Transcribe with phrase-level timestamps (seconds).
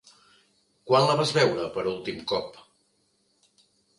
[0.91, 2.57] Quan la vas veure per últim cop?